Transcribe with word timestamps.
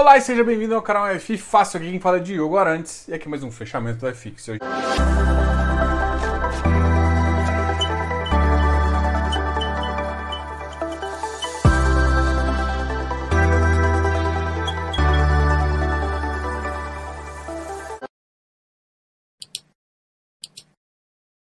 Olá 0.00 0.16
e 0.16 0.20
seja 0.22 0.42
bem-vindo 0.42 0.74
ao 0.74 0.80
canal 0.80 1.08
F 1.08 1.36
Fácil, 1.36 1.76
aqui 1.76 1.90
quem 1.90 2.00
fala 2.00 2.16
é 2.16 2.20
Diogo 2.20 2.56
Arantes 2.56 3.06
e 3.06 3.12
aqui 3.12 3.28
mais 3.28 3.42
um 3.42 3.50
fechamento 3.50 3.98
do 3.98 4.14
FX. 4.14 4.48
Hoje... 4.48 4.60
A 4.62 4.64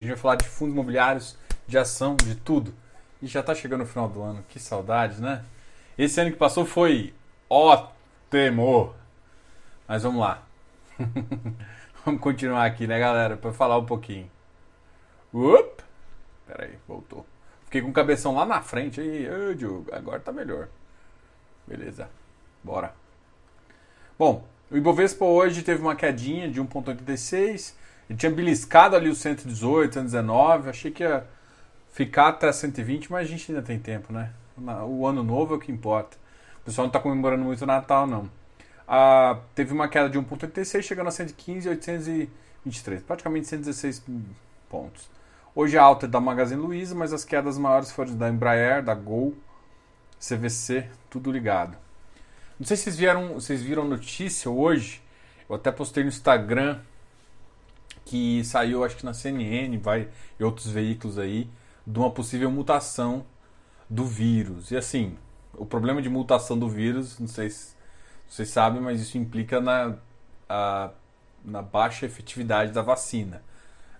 gente 0.01 0.09
vai 0.09 0.17
falar 0.17 0.35
de 0.35 0.49
fundos 0.49 0.75
imobiliários, 0.75 1.39
de 1.69 1.79
ação, 1.79 2.17
de 2.17 2.35
tudo. 2.35 2.75
E 3.23 3.29
já 3.29 3.41
tá 3.41 3.55
chegando 3.55 3.83
o 3.83 3.87
final 3.87 4.09
do 4.09 4.21
ano, 4.21 4.45
que 4.49 4.59
saudades, 4.59 5.21
né? 5.21 5.45
Esse 5.97 6.21
ano 6.21 6.33
que 6.33 6.37
passou 6.37 6.67
foi 6.67 7.15
ótimo. 7.49 8.02
Mas 9.87 10.03
vamos 10.05 10.19
lá. 10.19 10.43
vamos 12.03 12.19
continuar 12.23 12.65
aqui, 12.65 12.87
né, 12.87 12.99
galera? 12.99 13.37
Para 13.37 13.53
falar 13.53 13.77
um 13.77 13.85
pouquinho. 13.85 14.31
Up! 15.35 15.85
Pera 16.47 16.65
aí, 16.65 16.79
voltou. 16.89 17.27
Fiquei 17.67 17.83
com 17.83 17.91
o 17.91 17.93
cabeção 17.93 18.35
lá 18.35 18.47
na 18.47 18.63
frente 18.63 19.03
aí. 19.03 19.29
Ô, 19.31 19.55
Diogo, 19.55 19.87
agora 19.93 20.19
tá 20.19 20.33
melhor. 20.33 20.69
Beleza. 21.67 22.09
Bora. 22.65 22.95
Bom, 24.19 24.47
o 24.71 24.79
Ibovespa 24.79 25.27
hoje 25.27 25.63
teve 25.63 25.83
uma 25.83 25.95
quedinha 25.95 26.51
de 26.51 26.59
1,86. 26.59 27.75
Ele 28.09 28.19
tinha 28.19 28.33
beliscado 28.33 28.97
ali 28.97 29.11
o 29.11 29.15
118, 29.15 29.93
119. 29.93 30.71
Achei 30.71 30.91
que 30.91 31.03
ia 31.03 31.27
ficar 31.93 32.29
até 32.29 32.51
120, 32.51 33.13
mas 33.13 33.27
a 33.27 33.31
gente 33.31 33.53
ainda 33.53 33.63
tem 33.63 33.79
tempo, 33.79 34.11
né? 34.11 34.33
O 34.89 35.07
ano 35.07 35.23
novo 35.23 35.53
é 35.53 35.57
o 35.59 35.61
que 35.61 35.71
importa. 35.71 36.22
O 36.63 36.65
pessoal 36.65 36.87
não 36.87 36.91
está 36.91 37.01
comemorando 37.01 37.43
muito 37.45 37.63
o 37.63 37.67
Natal, 37.67 38.07
não. 38.07 38.31
Ah, 38.87 39.41
teve 39.53 39.73
uma 39.73 39.89
queda 39.89 40.09
de 40.09 40.17
1,86, 40.17 40.83
chegando 40.83 41.09
a 41.09 41.11
115,823, 41.11 43.03
praticamente 43.03 43.49
116 43.49 44.05
pontos. 44.69 45.11
Hoje 45.55 45.77
a 45.77 45.83
alta 45.83 46.07
é 46.07 46.09
da 46.09 46.21
Magazine 46.21 46.61
Luiza, 46.61 46.95
mas 46.95 47.13
as 47.13 47.25
quedas 47.25 47.59
maiores 47.59 47.91
foram 47.91 48.17
da 48.17 48.29
Embraer, 48.29 48.83
da 48.83 48.95
Gol, 48.95 49.35
CVC, 50.21 50.89
tudo 51.11 51.33
ligado. 51.33 51.77
Não 52.61 52.67
sei 52.67 52.77
se 52.77 52.85
vocês, 52.85 52.97
vieram, 52.97 53.35
vocês 53.35 53.61
viram 53.61 53.85
notícia 53.85 54.49
hoje, 54.49 55.03
eu 55.49 55.57
até 55.57 55.73
postei 55.73 56.05
no 56.05 56.11
Instagram 56.11 56.81
que 58.05 58.45
saiu, 58.45 58.85
acho 58.85 58.97
que 58.97 59.05
na 59.05 59.13
CNN, 59.13 59.77
vai 59.79 60.09
e 60.39 60.45
outros 60.45 60.69
veículos 60.69 61.19
aí, 61.19 61.51
de 61.85 61.99
uma 61.99 62.11
possível 62.11 62.51
mutação 62.53 63.27
do 63.91 64.05
vírus. 64.05 64.71
E 64.71 64.77
assim, 64.77 65.17
o 65.55 65.67
problema 65.67 66.01
de 66.01 66.09
mutação 66.09 66.59
do 66.59 66.69
vírus, 66.69 67.19
não 67.19 67.29
sei 67.29 67.51
se 67.51 67.75
vocês 68.29 68.49
sabem, 68.49 68.81
mas 68.81 69.01
isso 69.01 69.19
implica 69.19 69.61
na, 69.61 69.95
a, 70.49 70.91
na 71.45 71.63
baixa 71.63 72.07
efetividade 72.07 72.73
da 72.73 72.83
vacina. 72.83 73.43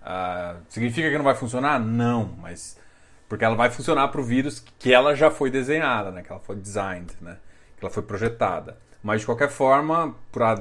Uh, 0.03 0.61
significa 0.69 1.11
que 1.11 1.17
não 1.17 1.25
vai 1.25 1.35
funcionar? 1.35 1.79
Não, 1.79 2.35
mas 2.41 2.77
porque 3.33 3.47
ela 3.47 3.55
vai 3.55 3.71
funcionar 3.71 4.09
para 4.09 4.21
o 4.21 4.25
vírus 4.25 4.63
que 4.79 4.93
ela 4.93 5.17
já 5.17 5.31
foi 5.31 5.51
desenhada, 5.51 6.11
né? 6.11 6.23
que 6.23 6.31
ela 6.31 6.41
foi 6.41 6.55
designed, 6.55 7.17
né? 7.19 7.39
que 7.79 7.83
ela 7.83 7.91
foi 7.91 8.03
projetada. 8.03 8.77
Mas 9.03 9.21
de 9.21 9.27
qualquer 9.27 9.49
forma, 9.49 10.15
para 10.31 10.61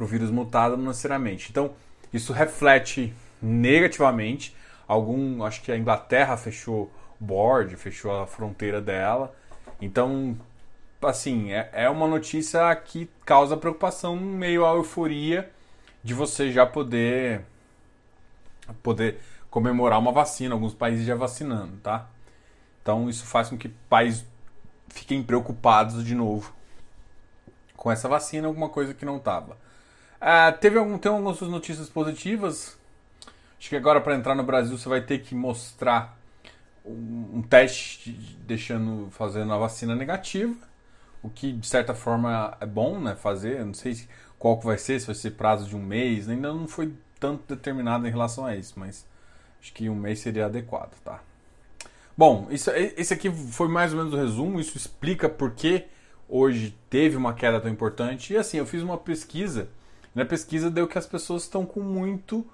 o 0.00 0.06
vírus 0.06 0.30
mutado, 0.30 0.74
não 0.74 0.86
necessariamente. 0.86 1.48
Então, 1.50 1.74
isso 2.14 2.32
reflete 2.32 3.12
negativamente. 3.42 4.56
Algum, 4.88 5.44
acho 5.44 5.60
que 5.60 5.70
a 5.70 5.76
Inglaterra 5.76 6.34
fechou 6.38 6.90
board, 7.18 7.76
fechou 7.76 8.10
a 8.10 8.26
fronteira 8.26 8.80
dela. 8.80 9.34
Então, 9.80 10.36
assim, 11.02 11.52
é, 11.52 11.70
é 11.72 11.90
uma 11.90 12.06
notícia 12.06 12.74
que 12.76 13.08
causa 13.24 13.56
preocupação, 13.56 14.16
meio 14.16 14.64
a 14.64 14.74
euforia 14.74 15.50
de 16.02 16.14
você 16.14 16.52
já 16.52 16.64
poder 16.64 17.44
poder 18.82 19.20
comemorar 19.50 19.98
uma 19.98 20.12
vacina, 20.12 20.54
alguns 20.54 20.74
países 20.74 21.06
já 21.06 21.14
vacinando, 21.14 21.76
tá? 21.78 22.06
Então 22.82 23.08
isso 23.08 23.24
faz 23.24 23.48
com 23.48 23.56
que 23.56 23.68
países 23.68 24.24
fiquem 24.88 25.22
preocupados 25.22 26.04
de 26.04 26.14
novo 26.14 26.52
com 27.76 27.90
essa 27.90 28.08
vacina, 28.08 28.48
alguma 28.48 28.68
coisa 28.68 28.94
que 28.94 29.04
não 29.04 29.16
estava. 29.16 29.56
Ah, 30.20 30.50
teve 30.52 30.78
algum, 30.78 30.98
tem 30.98 31.10
algumas 31.10 31.40
notícias 31.40 31.88
positivas. 31.88 32.76
Acho 33.58 33.68
que 33.68 33.76
agora 33.76 34.00
para 34.00 34.14
entrar 34.14 34.34
no 34.34 34.42
Brasil 34.42 34.76
você 34.76 34.88
vai 34.88 35.00
ter 35.00 35.18
que 35.18 35.34
mostrar 35.34 36.15
um, 36.86 37.42
teste 37.42 38.12
deixando 38.46 39.08
fazendo 39.10 39.52
a 39.52 39.58
vacina 39.58 39.94
negativa, 39.94 40.54
o 41.22 41.28
que 41.28 41.52
de 41.52 41.66
certa 41.66 41.94
forma 41.94 42.56
é 42.60 42.66
bom, 42.66 43.00
né? 43.00 43.16
Fazer, 43.16 43.64
não 43.64 43.74
sei 43.74 43.98
qual 44.38 44.58
que 44.58 44.66
vai 44.66 44.78
ser, 44.78 45.00
se 45.00 45.06
vai 45.06 45.14
ser 45.14 45.32
prazo 45.32 45.68
de 45.68 45.76
um 45.76 45.82
mês, 45.82 46.28
ainda 46.28 46.52
não 46.52 46.68
foi 46.68 46.92
tanto 47.18 47.54
determinado 47.54 48.06
em 48.06 48.10
relação 48.10 48.46
a 48.46 48.54
isso, 48.54 48.74
mas 48.76 49.06
acho 49.60 49.72
que 49.72 49.88
um 49.88 49.94
mês 49.94 50.20
seria 50.20 50.46
adequado, 50.46 50.94
tá? 51.02 51.22
Bom, 52.16 52.48
isso, 52.50 52.70
esse 52.70 53.12
aqui 53.12 53.30
foi 53.30 53.68
mais 53.68 53.92
ou 53.92 53.98
menos 53.98 54.14
o 54.14 54.16
resumo, 54.16 54.58
isso 54.58 54.76
explica 54.76 55.28
por 55.28 55.50
que 55.52 55.86
hoje 56.28 56.76
teve 56.88 57.16
uma 57.16 57.34
queda 57.34 57.60
tão 57.60 57.70
importante. 57.70 58.32
E 58.32 58.36
assim, 58.36 58.56
eu 58.56 58.66
fiz 58.66 58.82
uma 58.82 58.96
pesquisa, 58.96 59.68
e 60.14 60.18
na 60.18 60.24
pesquisa 60.24 60.70
deu 60.70 60.88
que 60.88 60.96
as 60.96 61.06
pessoas 61.06 61.42
estão 61.42 61.66
com 61.66 61.80
muito 61.80 62.46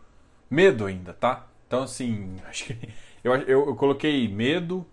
medo 0.51 0.85
ainda, 0.85 1.13
tá? 1.13 1.47
Então, 1.67 1.85
assim, 1.85 2.37
acho 2.49 2.65
que 2.65 2.89
eu, 3.23 3.35
eu, 3.35 3.67
eu 3.67 3.77
coloquei 3.77 4.29
medo 4.29 4.87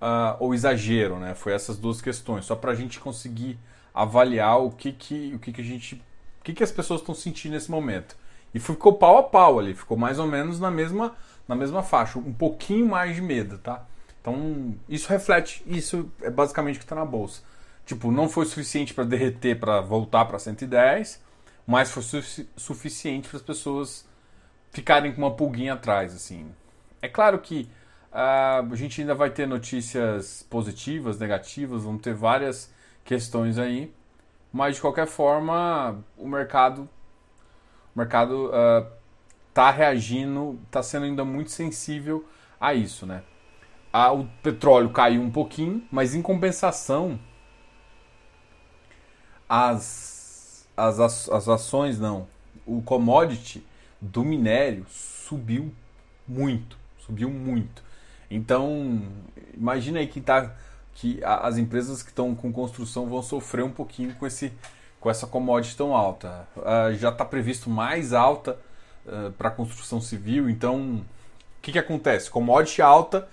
uh, 0.00 0.36
ou 0.40 0.52
exagero, 0.52 1.18
né? 1.18 1.34
Foi 1.34 1.52
essas 1.52 1.78
duas 1.78 2.00
questões, 2.00 2.44
só 2.44 2.56
para 2.56 2.72
a 2.72 2.74
gente 2.74 2.98
conseguir 2.98 3.58
avaliar 3.94 4.58
o 4.58 4.70
que 4.70 4.92
que, 4.92 5.32
o 5.34 5.38
que, 5.38 5.52
que 5.52 5.60
a 5.60 5.64
gente, 5.64 5.94
o 6.40 6.44
que, 6.44 6.52
que 6.52 6.64
as 6.64 6.72
pessoas 6.72 7.00
estão 7.00 7.14
sentindo 7.14 7.52
nesse 7.52 7.70
momento. 7.70 8.16
E 8.54 8.60
ficou 8.60 8.94
pau 8.94 9.18
a 9.18 9.22
pau 9.22 9.58
ali, 9.58 9.74
ficou 9.74 9.96
mais 9.96 10.18
ou 10.18 10.26
menos 10.26 10.58
na 10.58 10.70
mesma, 10.70 11.16
na 11.46 11.54
mesma 11.54 11.82
faixa, 11.82 12.18
um 12.18 12.32
pouquinho 12.32 12.86
mais 12.86 13.14
de 13.14 13.22
medo, 13.22 13.58
tá? 13.58 13.86
Então, 14.20 14.74
isso 14.88 15.08
reflete, 15.08 15.62
isso 15.66 16.10
é 16.20 16.30
basicamente 16.30 16.76
o 16.76 16.78
que 16.78 16.84
está 16.84 16.94
na 16.94 17.04
bolsa. 17.04 17.42
Tipo, 17.84 18.12
não 18.12 18.28
foi 18.28 18.46
suficiente 18.46 18.94
para 18.94 19.04
derreter 19.04 19.58
para 19.58 19.80
voltar 19.80 20.26
para 20.26 20.38
110, 20.38 21.20
mas 21.66 21.90
foi 21.90 22.02
su 22.02 22.46
suficiente 22.56 23.28
para 23.28 23.38
as 23.38 23.42
pessoas 23.42 24.06
ficarem 24.70 25.12
com 25.12 25.22
uma 25.22 25.32
pulguinha 25.32 25.74
atrás, 25.74 26.14
assim. 26.14 26.46
É 27.02 27.08
claro 27.08 27.40
que 27.40 27.68
uh, 28.12 28.72
a 28.72 28.76
gente 28.76 29.00
ainda 29.00 29.12
vai 29.12 29.28
ter 29.28 29.44
notícias 29.44 30.46
positivas, 30.48 31.18
negativas, 31.18 31.82
vão 31.82 31.98
ter 31.98 32.14
várias 32.14 32.72
questões 33.04 33.58
aí, 33.58 33.92
mas 34.52 34.76
de 34.76 34.80
qualquer 34.80 35.08
forma 35.08 35.98
o 36.16 36.28
mercado, 36.28 36.88
o 37.92 37.98
mercado 37.98 38.52
está 39.48 39.68
uh, 39.68 39.72
reagindo, 39.72 40.60
está 40.66 40.80
sendo 40.80 41.06
ainda 41.06 41.24
muito 41.24 41.50
sensível 41.50 42.24
a 42.60 42.72
isso, 42.72 43.04
né? 43.04 43.24
O 43.92 44.24
petróleo 44.42 44.90
caiu 44.90 45.20
um 45.20 45.30
pouquinho, 45.30 45.86
mas 45.90 46.14
em 46.14 46.22
compensação 46.22 47.18
as, 49.46 50.66
as, 50.74 51.28
as 51.28 51.48
ações 51.48 51.98
não, 51.98 52.26
o 52.64 52.80
commodity 52.80 53.66
do 54.00 54.24
minério 54.24 54.86
subiu 54.88 55.74
muito 56.26 56.81
subiu 57.12 57.28
muito. 57.28 57.82
Então, 58.30 59.02
imagina 59.54 59.98
aí 59.98 60.06
que, 60.06 60.20
tá, 60.20 60.54
que 60.94 61.20
as 61.22 61.58
empresas 61.58 62.02
que 62.02 62.08
estão 62.08 62.34
com 62.34 62.50
construção 62.50 63.06
vão 63.06 63.22
sofrer 63.22 63.62
um 63.62 63.70
pouquinho 63.70 64.14
com, 64.14 64.26
esse, 64.26 64.50
com 64.98 65.10
essa 65.10 65.26
commodity 65.26 65.76
tão 65.76 65.94
alta. 65.94 66.48
Uh, 66.56 66.94
já 66.94 67.10
está 67.10 67.24
previsto 67.24 67.68
mais 67.68 68.14
alta 68.14 68.58
uh, 69.06 69.30
para 69.32 69.48
a 69.48 69.52
construção 69.52 70.00
civil, 70.00 70.48
então 70.48 70.96
o 70.96 71.04
que, 71.60 71.72
que 71.72 71.78
acontece? 71.78 72.30
Commodity 72.30 72.80
alta, 72.80 73.28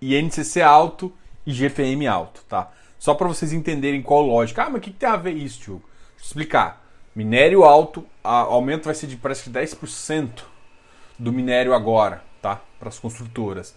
INCC 0.00 0.60
alto 0.60 1.12
e 1.46 1.52
GPM 1.52 2.06
alto, 2.08 2.44
tá? 2.48 2.72
Só 2.98 3.14
para 3.14 3.28
vocês 3.28 3.52
entenderem 3.52 4.02
qual 4.02 4.22
lógica. 4.22 4.64
Ah, 4.64 4.70
mas 4.70 4.78
o 4.78 4.80
que, 4.80 4.90
que 4.90 4.98
tem 4.98 5.08
a 5.08 5.16
ver 5.16 5.32
isso, 5.32 5.60
tio? 5.60 5.82
Deixa 6.16 6.24
eu 6.24 6.26
explicar. 6.26 6.84
Minério 7.14 7.62
alto, 7.62 8.04
a, 8.22 8.38
aumento 8.38 8.84
vai 8.84 8.94
ser 8.94 9.06
de 9.06 9.16
parece 9.16 9.44
que 9.44 9.50
10% 9.50 10.44
do 11.18 11.32
minério 11.32 11.74
agora? 11.74 12.22
Para 12.82 12.88
as 12.88 12.98
construtoras. 12.98 13.76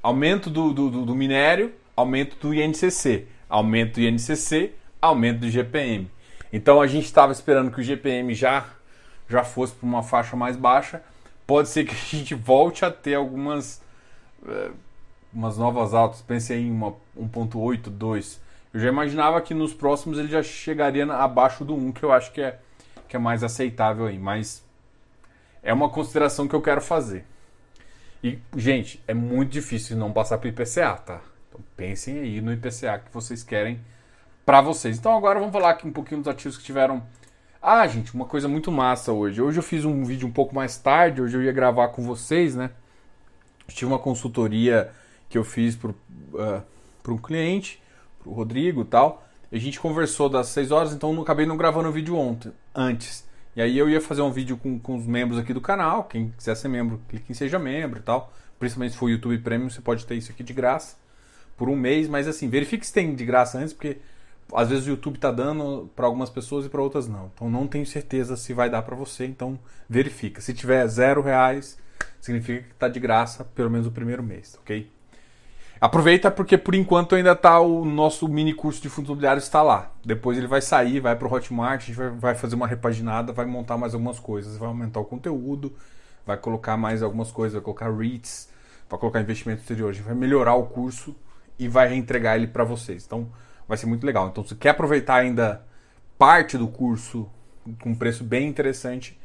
Aumento 0.00 0.48
do, 0.48 0.72
do, 0.72 1.04
do, 1.04 1.14
minério, 1.16 1.74
aumento 1.96 2.36
do 2.36 2.54
INCC. 2.54 3.26
Aumento 3.48 3.94
do 3.94 4.02
INCC, 4.02 4.72
aumento 5.02 5.40
do 5.40 5.50
GPM. 5.50 6.08
Então 6.52 6.80
a 6.80 6.86
gente 6.86 7.06
estava 7.06 7.32
esperando 7.32 7.72
que 7.72 7.80
o 7.80 7.82
GPM 7.82 8.32
já, 8.32 8.66
já 9.28 9.42
fosse 9.42 9.74
para 9.74 9.86
uma 9.86 10.04
faixa 10.04 10.36
mais 10.36 10.56
baixa. 10.56 11.02
Pode 11.44 11.68
ser 11.68 11.84
que 11.84 11.92
a 11.92 12.16
gente 12.16 12.36
volte 12.36 12.84
a 12.84 12.90
ter 12.90 13.14
algumas 13.14 13.82
é, 14.46 14.70
umas 15.32 15.58
novas 15.58 15.92
altas. 15.92 16.22
Pensei 16.22 16.60
em 16.60 16.70
uma 16.70 16.92
1.82. 17.18 18.38
Eu 18.72 18.78
já 18.78 18.88
imaginava 18.88 19.40
que 19.40 19.54
nos 19.54 19.74
próximos 19.74 20.18
ele 20.18 20.28
já 20.28 20.42
chegaria 20.42 21.04
abaixo 21.12 21.64
do 21.64 21.74
1, 21.74 21.90
que 21.90 22.04
eu 22.04 22.12
acho 22.12 22.30
que 22.32 22.40
é, 22.40 22.60
que 23.08 23.16
é 23.16 23.18
mais 23.18 23.42
aceitável 23.42 24.06
aí. 24.06 24.18
Mas 24.18 24.64
é 25.64 25.72
uma 25.72 25.88
consideração 25.88 26.46
que 26.46 26.54
eu 26.54 26.62
quero 26.62 26.80
fazer. 26.80 27.24
E, 28.24 28.38
gente, 28.56 29.04
é 29.06 29.12
muito 29.12 29.50
difícil 29.50 29.98
não 29.98 30.10
passar 30.10 30.38
para 30.38 30.46
o 30.46 30.48
IPCA, 30.48 30.96
tá? 30.96 31.20
Então 31.46 31.60
pensem 31.76 32.20
aí 32.20 32.40
no 32.40 32.54
IPCA 32.54 32.98
que 32.98 33.12
vocês 33.12 33.42
querem 33.42 33.78
para 34.46 34.62
vocês. 34.62 34.96
Então 34.96 35.14
agora 35.14 35.38
vamos 35.38 35.52
falar 35.52 35.68
aqui 35.68 35.86
um 35.86 35.92
pouquinho 35.92 36.22
dos 36.22 36.28
ativos 36.28 36.56
que 36.56 36.64
tiveram. 36.64 37.02
Ah, 37.60 37.86
gente, 37.86 38.14
uma 38.14 38.24
coisa 38.24 38.48
muito 38.48 38.72
massa 38.72 39.12
hoje. 39.12 39.42
Hoje 39.42 39.58
eu 39.58 39.62
fiz 39.62 39.84
um 39.84 40.02
vídeo 40.04 40.26
um 40.26 40.32
pouco 40.32 40.54
mais 40.54 40.78
tarde, 40.78 41.20
hoje 41.20 41.36
eu 41.36 41.42
ia 41.42 41.52
gravar 41.52 41.88
com 41.88 42.02
vocês, 42.02 42.56
né? 42.56 42.70
tive 43.68 43.90
uma 43.90 43.98
consultoria 43.98 44.90
que 45.28 45.36
eu 45.36 45.44
fiz 45.44 45.76
para 45.76 45.90
uh, 45.90 46.62
um 47.06 47.18
cliente, 47.18 47.82
para 48.18 48.30
o 48.30 48.32
Rodrigo 48.32 48.80
e 48.80 48.86
tal. 48.86 49.22
A 49.52 49.58
gente 49.58 49.78
conversou 49.78 50.30
das 50.30 50.48
6 50.48 50.70
horas, 50.70 50.94
então 50.94 51.12
não 51.12 51.22
acabei 51.22 51.44
não 51.44 51.58
gravando 51.58 51.90
o 51.90 51.92
vídeo 51.92 52.16
ontem, 52.16 52.52
antes. 52.74 53.26
E 53.56 53.62
aí 53.62 53.78
eu 53.78 53.88
ia 53.88 54.00
fazer 54.00 54.22
um 54.22 54.32
vídeo 54.32 54.56
com, 54.56 54.78
com 54.78 54.96
os 54.96 55.06
membros 55.06 55.38
aqui 55.38 55.52
do 55.52 55.60
canal. 55.60 56.04
Quem 56.04 56.30
quiser 56.36 56.54
ser 56.56 56.68
membro, 56.68 57.00
clique 57.08 57.30
em 57.30 57.34
Seja 57.34 57.58
Membro 57.58 58.00
e 58.00 58.02
tal. 58.02 58.32
Principalmente 58.58 58.92
se 58.92 58.98
for 58.98 59.08
YouTube 59.08 59.38
Premium, 59.38 59.70
você 59.70 59.80
pode 59.80 60.04
ter 60.06 60.16
isso 60.16 60.32
aqui 60.32 60.42
de 60.42 60.52
graça 60.52 60.96
por 61.56 61.68
um 61.68 61.76
mês. 61.76 62.08
Mas 62.08 62.26
assim, 62.26 62.48
verifique 62.48 62.86
se 62.86 62.92
tem 62.92 63.14
de 63.14 63.24
graça 63.24 63.58
antes, 63.58 63.72
porque 63.72 63.98
às 64.52 64.68
vezes 64.68 64.86
o 64.86 64.90
YouTube 64.90 65.18
tá 65.18 65.30
dando 65.30 65.90
para 65.94 66.06
algumas 66.06 66.30
pessoas 66.30 66.66
e 66.66 66.68
para 66.68 66.82
outras 66.82 67.06
não. 67.06 67.30
Então 67.32 67.48
não 67.48 67.66
tenho 67.66 67.86
certeza 67.86 68.36
se 68.36 68.52
vai 68.52 68.68
dar 68.68 68.82
para 68.82 68.96
você. 68.96 69.24
Então 69.24 69.58
verifica. 69.88 70.40
Se 70.40 70.52
tiver 70.52 70.86
zero 70.88 71.22
reais, 71.22 71.78
significa 72.20 72.62
que 72.68 72.74
tá 72.74 72.88
de 72.88 72.98
graça 72.98 73.44
pelo 73.44 73.70
menos 73.70 73.86
o 73.86 73.92
primeiro 73.92 74.22
mês, 74.22 74.58
ok? 74.60 74.90
Aproveita 75.80 76.30
porque 76.30 76.56
por 76.56 76.74
enquanto 76.74 77.14
ainda 77.14 77.34
tá 77.34 77.60
o 77.60 77.84
nosso 77.84 78.28
mini 78.28 78.54
curso 78.54 78.80
de 78.80 78.88
fundos 78.88 79.08
imobiliários 79.08 79.44
está 79.44 79.62
lá. 79.62 79.92
Depois 80.04 80.38
ele 80.38 80.46
vai 80.46 80.62
sair, 80.62 81.00
vai 81.00 81.16
para 81.16 81.26
o 81.28 81.32
Hotmart, 81.32 81.82
a 81.82 81.84
gente 81.84 81.96
vai, 81.96 82.10
vai, 82.10 82.34
fazer 82.34 82.54
uma 82.54 82.66
repaginada, 82.66 83.32
vai 83.32 83.44
montar 83.44 83.76
mais 83.76 83.92
algumas 83.92 84.18
coisas, 84.18 84.56
vai 84.56 84.68
aumentar 84.68 85.00
o 85.00 85.04
conteúdo, 85.04 85.74
vai 86.24 86.36
colocar 86.36 86.76
mais 86.76 87.02
algumas 87.02 87.30
coisas, 87.30 87.54
vai 87.54 87.62
colocar 87.62 87.90
REITs, 87.90 88.48
vai 88.88 88.98
colocar 88.98 89.20
investimento 89.20 89.60
exterior, 89.60 89.90
a 89.90 89.92
gente 89.92 90.04
vai 90.04 90.14
melhorar 90.14 90.54
o 90.54 90.66
curso 90.66 91.14
e 91.58 91.68
vai 91.68 91.88
reentregar 91.88 92.36
ele 92.36 92.46
para 92.46 92.64
vocês. 92.64 93.04
Então 93.04 93.28
vai 93.68 93.76
ser 93.76 93.86
muito 93.86 94.06
legal. 94.06 94.28
Então 94.28 94.44
se 94.44 94.54
quer 94.54 94.70
aproveitar 94.70 95.16
ainda 95.16 95.64
parte 96.16 96.56
do 96.56 96.68
curso 96.68 97.28
com 97.80 97.90
um 97.90 97.94
preço 97.94 98.22
bem 98.22 98.48
interessante, 98.48 99.18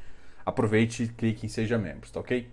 aproveite 0.46 1.04
e 1.04 1.08
clique 1.08 1.46
em 1.46 1.50
seja 1.50 1.78
membro, 1.78 2.10
tá 2.10 2.20
ok? 2.20 2.50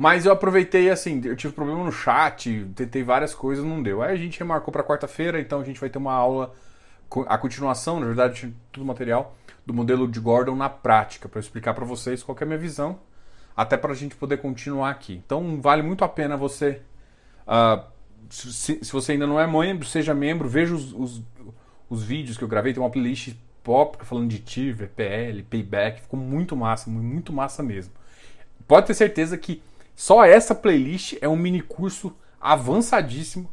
Mas 0.00 0.24
eu 0.24 0.32
aproveitei 0.32 0.88
assim, 0.88 1.20
eu 1.26 1.36
tive 1.36 1.52
problema 1.52 1.84
no 1.84 1.92
chat, 1.92 2.66
tentei 2.74 3.02
várias 3.02 3.34
coisas, 3.34 3.62
não 3.62 3.82
deu. 3.82 4.00
Aí 4.00 4.14
a 4.14 4.16
gente 4.16 4.38
remarcou 4.38 4.72
para 4.72 4.82
quarta-feira, 4.82 5.38
então 5.38 5.60
a 5.60 5.62
gente 5.64 5.78
vai 5.78 5.90
ter 5.90 5.98
uma 5.98 6.14
aula, 6.14 6.54
a 7.26 7.36
continuação, 7.36 8.00
na 8.00 8.06
verdade, 8.06 8.50
tudo 8.72 8.86
material, 8.86 9.36
do 9.66 9.74
modelo 9.74 10.08
de 10.08 10.18
Gordon 10.18 10.56
na 10.56 10.70
prática, 10.70 11.28
para 11.28 11.38
explicar 11.38 11.74
para 11.74 11.84
vocês 11.84 12.22
qual 12.22 12.34
é 12.40 12.44
a 12.44 12.46
minha 12.46 12.58
visão, 12.58 12.98
até 13.54 13.76
para 13.76 13.92
a 13.92 13.94
gente 13.94 14.16
poder 14.16 14.38
continuar 14.38 14.88
aqui. 14.88 15.22
Então 15.22 15.60
vale 15.60 15.82
muito 15.82 16.02
a 16.02 16.08
pena 16.08 16.34
você, 16.34 16.80
uh, 17.46 17.84
se, 18.30 18.82
se, 18.82 18.90
você 18.90 19.12
ainda 19.12 19.26
não 19.26 19.38
é 19.38 19.46
membro, 19.46 19.86
seja 19.86 20.14
membro, 20.14 20.48
veja 20.48 20.74
os, 20.74 20.94
os, 20.94 21.22
os 21.90 22.02
vídeos 22.02 22.38
que 22.38 22.44
eu 22.44 22.48
gravei, 22.48 22.72
tem 22.72 22.82
uma 22.82 22.88
playlist 22.88 23.34
pop 23.62 24.02
falando 24.06 24.30
de 24.30 24.38
TIR, 24.38 24.74
VPL, 24.74 25.42
Payback, 25.42 26.00
ficou 26.00 26.18
muito 26.18 26.56
massa, 26.56 26.88
muito 26.88 27.34
massa 27.34 27.62
mesmo. 27.62 27.92
Pode 28.66 28.86
ter 28.86 28.94
certeza 28.94 29.36
que 29.36 29.62
só 30.00 30.24
essa 30.24 30.54
playlist 30.54 31.18
é 31.20 31.28
um 31.28 31.36
mini 31.36 31.60
curso 31.60 32.16
avançadíssimo 32.40 33.52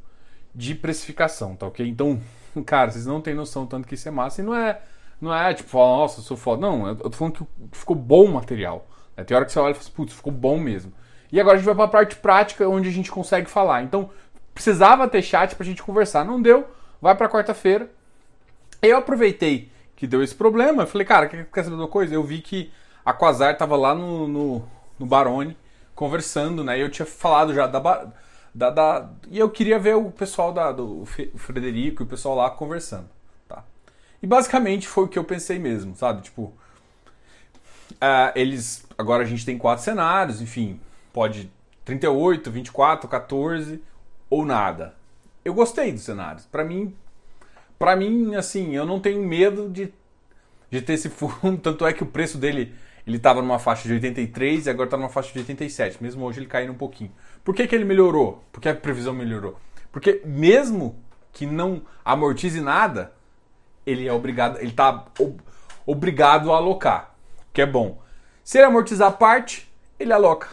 de 0.56 0.74
precificação, 0.74 1.58
tá 1.58 1.68
ok? 1.68 1.86
Então, 1.86 2.22
cara, 2.66 2.90
vocês 2.90 3.06
não 3.06 3.20
têm 3.20 3.34
noção 3.34 3.66
tanto 3.66 3.86
que 3.86 3.96
isso 3.96 4.08
é 4.08 4.12
massa. 4.12 4.40
E 4.40 4.46
não 4.46 4.56
é, 4.56 4.80
não 5.20 5.36
é 5.36 5.54
tipo, 5.54 5.68
falar, 5.68 5.98
nossa, 5.98 6.22
eu 6.22 6.24
sou 6.24 6.38
foda. 6.38 6.62
Não, 6.62 6.88
eu 6.88 6.96
tô 6.96 7.12
falando 7.12 7.34
que 7.34 7.46
ficou 7.74 7.98
bom 7.98 8.24
o 8.24 8.34
material. 8.34 8.88
Né? 9.18 9.26
Tem 9.26 9.36
hora 9.36 9.46
que 9.46 9.52
você 9.52 9.60
olha 9.60 9.72
e 9.72 9.76
fala, 9.76 9.90
putz, 9.94 10.14
ficou 10.14 10.32
bom 10.32 10.58
mesmo. 10.58 10.94
E 11.30 11.38
agora 11.38 11.56
a 11.56 11.58
gente 11.58 11.66
vai 11.66 11.76
pra 11.76 11.86
parte 11.90 12.16
prática, 12.16 12.66
onde 12.70 12.88
a 12.88 12.94
gente 12.94 13.12
consegue 13.12 13.50
falar. 13.50 13.84
Então, 13.84 14.10
precisava 14.54 15.06
ter 15.06 15.22
chat 15.22 15.54
pra 15.54 15.66
gente 15.66 15.84
conversar. 15.84 16.24
Não 16.24 16.42
deu, 16.42 16.66
vai 17.02 17.14
pra 17.14 17.28
quarta-feira. 17.28 17.92
Eu 18.82 18.96
aproveitei 18.96 19.70
que 19.98 20.08
deu 20.08 20.24
esse 20.24 20.34
problema. 20.34 20.84
Eu 20.84 20.88
falei, 20.88 21.06
cara, 21.06 21.28
quer 21.28 21.46
saber 21.56 21.76
de 21.76 21.82
uma 21.82 21.90
coisa? 21.90 22.16
Eu 22.16 22.24
vi 22.24 22.40
que 22.40 22.72
a 23.04 23.12
Quasar 23.12 23.58
tava 23.58 23.76
lá 23.76 23.94
no, 23.94 24.30
no, 24.30 24.64
no 24.98 25.06
Barone 25.06 25.58
conversando, 25.98 26.64
né? 26.64 26.80
Eu 26.80 26.92
tinha 26.92 27.08
falado 27.08 27.56
já 27.56 27.66
da, 27.66 27.80
da, 28.54 28.70
da, 28.70 29.10
e 29.32 29.40
eu 29.40 29.50
queria 29.50 29.80
ver 29.80 29.96
o 29.96 30.12
pessoal 30.12 30.54
da, 30.54 30.72
do 30.72 31.04
Frederico 31.06 32.04
e 32.04 32.06
o 32.06 32.08
pessoal 32.08 32.36
lá 32.36 32.52
conversando, 32.52 33.10
tá? 33.50 33.64
E 34.22 34.28
basicamente 34.28 34.88
foi 34.88 35.06
o 35.06 35.08
que 35.08 35.18
eu 35.18 35.24
pensei 35.24 35.58
mesmo, 35.58 35.96
sabe? 35.96 36.22
Tipo, 36.22 36.54
uh, 37.94 38.32
eles 38.36 38.86
agora 38.96 39.24
a 39.24 39.26
gente 39.26 39.44
tem 39.44 39.58
quatro 39.58 39.84
cenários, 39.84 40.40
enfim, 40.40 40.80
pode 41.12 41.52
38, 41.84 42.52
24, 42.52 43.10
14 43.10 43.84
ou 44.30 44.46
nada. 44.46 44.94
Eu 45.44 45.56
gostei 45.56 45.92
dos 45.92 46.04
cenários. 46.04 46.46
Para 46.46 46.64
mim, 46.64 46.96
para 47.80 47.96
mim 47.96 48.36
assim, 48.36 48.76
eu 48.76 48.86
não 48.86 49.00
tenho 49.00 49.22
medo 49.24 49.68
de 49.68 49.92
de 50.70 50.82
ter 50.82 50.94
esse 50.94 51.10
fundo, 51.10 51.58
tanto 51.58 51.88
é 51.88 51.92
que 51.92 52.04
o 52.04 52.08
preço 52.08 52.38
dele 52.38 52.76
ele 53.07 53.15
estava 53.18 53.42
numa 53.42 53.57
faixa 53.57 53.88
de 53.88 53.94
83 53.94 54.65
e 54.65 54.69
agora 54.69 54.88
está 54.88 54.98
numa 54.98 55.07
faixa 55.07 55.31
de 55.31 55.39
87. 55.39 56.04
Mesmo 56.04 56.25
hoje 56.25 56.39
ele 56.39 56.45
caindo 56.45 56.74
um 56.74 56.77
pouquinho. 56.77 57.12
Por 57.42 57.56
que, 57.56 57.65
que 57.65 57.74
ele 57.74 57.86
melhorou? 57.86 58.44
Por 58.51 58.59
que 58.59 58.68
a 58.68 58.75
previsão 58.75 59.13
melhorou? 59.13 59.57
Porque 59.94 60.21
mesmo 60.25 61.01
que 61.31 61.45
não 61.45 61.81
amortize 62.04 62.59
nada, 62.59 63.13
ele 63.86 64.06
é 64.06 64.12
obrigado, 64.12 64.57
ele 64.57 64.71
está 64.71 65.06
ob, 65.18 65.39
obrigado 65.86 66.51
a 66.51 66.57
alocar, 66.57 67.15
que 67.54 67.62
é 67.62 67.65
bom. 67.65 68.01
Se 68.44 68.57
ele 68.57 68.68
amortizar 68.68 69.13
parte, 69.13 69.71
ele 69.98 70.12
aloca. 70.12 70.50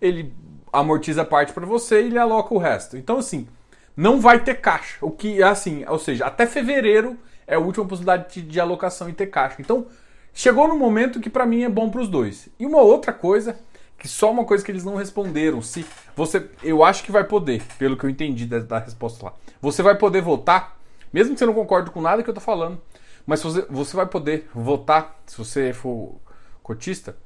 Ele 0.00 0.32
amortiza 0.72 1.22
parte 1.22 1.52
para 1.52 1.66
você 1.66 2.00
e 2.02 2.06
ele 2.06 2.18
aloca 2.18 2.54
o 2.54 2.58
resto. 2.58 2.96
Então 2.96 3.18
assim, 3.18 3.46
não 3.94 4.20
vai 4.20 4.42
ter 4.42 4.54
caixa. 4.54 4.96
O 5.02 5.10
que 5.10 5.42
é 5.42 5.46
assim, 5.46 5.84
ou 5.86 5.98
seja, 5.98 6.24
até 6.24 6.46
fevereiro 6.46 7.18
é 7.46 7.56
a 7.56 7.58
última 7.58 7.86
possibilidade 7.86 8.32
de, 8.32 8.48
de 8.48 8.60
alocação 8.60 9.08
e 9.08 9.12
ter 9.12 9.26
caixa. 9.26 9.56
Então, 9.58 9.86
Chegou 10.32 10.68
no 10.68 10.76
momento 10.76 11.20
que 11.20 11.30
para 11.30 11.46
mim 11.46 11.62
é 11.62 11.68
bom 11.68 11.90
para 11.90 12.00
os 12.00 12.08
dois. 12.08 12.48
E 12.58 12.66
uma 12.66 12.80
outra 12.80 13.12
coisa, 13.12 13.58
que 13.98 14.06
só 14.06 14.30
uma 14.30 14.44
coisa 14.44 14.64
que 14.64 14.70
eles 14.70 14.84
não 14.84 14.94
responderam, 14.94 15.60
se 15.60 15.84
você, 16.14 16.48
eu 16.62 16.84
acho 16.84 17.02
que 17.02 17.10
vai 17.10 17.24
poder, 17.24 17.62
pelo 17.78 17.96
que 17.96 18.04
eu 18.04 18.10
entendi 18.10 18.46
da, 18.46 18.60
da 18.60 18.78
resposta 18.78 19.26
lá. 19.26 19.34
Você 19.60 19.82
vai 19.82 19.96
poder 19.96 20.22
votar, 20.22 20.78
mesmo 21.12 21.32
que 21.32 21.38
você 21.38 21.46
não 21.46 21.54
concorde 21.54 21.90
com 21.90 22.00
nada 22.00 22.22
que 22.22 22.30
eu 22.30 22.34
tô 22.34 22.40
falando, 22.40 22.80
mas 23.26 23.42
você, 23.42 23.66
você 23.68 23.96
vai 23.96 24.06
poder 24.06 24.48
votar, 24.54 25.20
se 25.26 25.36
você 25.36 25.72
for 25.72 26.14
cotista, 26.62 27.16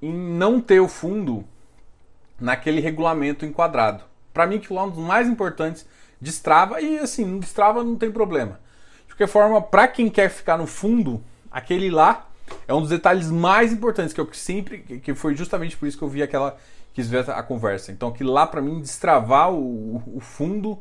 em 0.00 0.12
não 0.12 0.60
ter 0.60 0.80
o 0.80 0.88
fundo 0.88 1.44
naquele 2.38 2.80
regulamento 2.80 3.44
enquadrado. 3.44 4.04
Para 4.32 4.46
mim, 4.46 4.60
que 4.60 4.72
é 4.72 4.80
um 4.80 4.90
dos 4.90 4.98
mais 4.98 5.26
importantes, 5.26 5.86
destrava 6.20 6.80
e 6.80 6.98
assim, 6.98 7.38
destrava 7.38 7.82
não 7.82 7.96
tem 7.96 8.10
problema. 8.10 8.60
De 9.06 9.14
qualquer 9.14 9.26
forma, 9.26 9.60
para 9.60 9.88
quem 9.88 10.08
quer 10.08 10.28
ficar 10.28 10.56
no 10.56 10.66
fundo, 10.66 11.22
aquele 11.50 11.90
lá 11.90 12.27
é 12.66 12.74
um 12.74 12.80
dos 12.80 12.90
detalhes 12.90 13.30
mais 13.30 13.72
importantes 13.72 14.12
que 14.12 14.20
eu 14.20 14.28
sempre 14.32 14.78
que 14.78 15.14
foi 15.14 15.34
justamente 15.34 15.76
por 15.76 15.86
isso 15.86 15.98
que 15.98 16.04
eu 16.04 16.08
vi 16.08 16.22
aquela 16.22 16.56
quis 16.92 17.08
ver 17.08 17.28
a 17.30 17.42
conversa. 17.42 17.92
Então 17.92 18.12
que 18.12 18.24
lá 18.24 18.46
para 18.46 18.60
mim 18.60 18.80
destravar 18.80 19.52
o, 19.52 20.02
o 20.16 20.20
fundo 20.20 20.78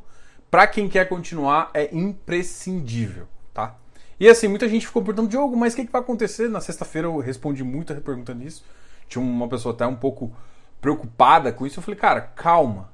para 0.50 0.66
quem 0.66 0.88
quer 0.88 1.08
continuar 1.08 1.70
é 1.74 1.90
imprescindível, 1.96 3.28
tá? 3.54 3.76
E 4.20 4.28
assim, 4.28 4.48
muita 4.48 4.68
gente 4.68 4.88
ficou 4.88 5.04
perguntando, 5.04 5.30
Diogo, 5.30 5.56
mas 5.56 5.74
o 5.74 5.76
que, 5.76 5.86
que 5.86 5.92
vai 5.92 6.02
acontecer? 6.02 6.50
Na 6.50 6.60
sexta-feira 6.60 7.08
eu 7.08 7.20
respondi 7.20 7.64
muita 7.64 7.94
pergunta 7.96 8.34
nisso. 8.34 8.64
Tinha 9.08 9.24
uma 9.24 9.48
pessoa 9.48 9.76
até 9.76 9.86
um 9.86 9.96
pouco 9.96 10.34
preocupada 10.82 11.52
com 11.52 11.66
isso. 11.66 11.80
Eu 11.80 11.84
falei, 11.84 12.00
cara, 12.00 12.22
calma. 12.22 12.90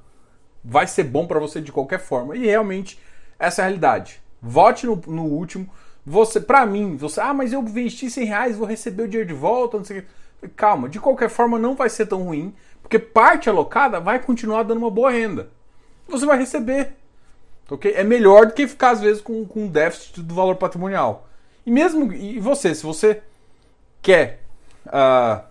Vai 0.64 0.88
ser 0.88 1.04
bom 1.04 1.26
para 1.26 1.40
você 1.40 1.62
de 1.62 1.72
qualquer 1.72 2.00
forma. 2.00 2.36
E 2.36 2.46
realmente, 2.46 3.00
essa 3.40 3.62
é 3.62 3.64
a 3.64 3.68
realidade. 3.68 4.22
Vote 4.42 4.86
no, 4.86 5.02
no 5.08 5.24
último. 5.24 5.70
Você, 6.06 6.40
para 6.42 6.66
mim, 6.66 6.98
você, 6.98 7.22
ah, 7.22 7.34
mas 7.34 7.54
eu 7.54 7.62
investi 7.62 8.10
100 8.10 8.26
reais, 8.26 8.58
vou 8.58 8.68
receber 8.68 9.04
o 9.04 9.08
dinheiro 9.08 9.28
de 9.28 9.34
volta, 9.34 9.78
não 9.78 9.86
sei 9.86 10.00
o 10.00 10.02
que. 10.02 10.08
Calma, 10.50 10.90
de 10.90 11.00
qualquer 11.00 11.30
forma 11.30 11.58
não 11.58 11.74
vai 11.74 11.90
ser 11.90 12.06
tão 12.06 12.24
ruim, 12.24 12.54
porque 12.82 13.00
parte 13.00 13.50
alocada 13.50 14.00
vai 14.00 14.20
continuar 14.20 14.64
dando 14.64 14.80
uma 14.80 14.92
boa 14.92 15.10
renda. 15.10 15.50
Você 16.08 16.26
vai 16.26 16.38
receber. 16.38 16.98
Ok? 17.70 17.94
É 17.96 18.04
melhor 18.04 18.48
do 18.48 18.54
que 18.54 18.68
ficar, 18.68 18.92
às 18.92 19.00
vezes, 19.00 19.22
com, 19.22 19.46
com 19.46 19.64
um 19.64 19.68
déficit 19.68 20.22
do 20.22 20.36
valor 20.36 20.56
patrimonial. 20.58 21.28
E 21.66 21.72
mesmo. 21.72 22.12
E 22.12 22.40
você, 22.40 22.76
se 22.76 22.84
você 22.84 23.24
quer. 24.02 24.44
Uh, 24.88 25.42